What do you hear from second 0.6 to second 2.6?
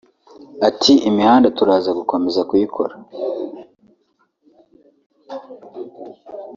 Ati “Imihanda turaza gukomeza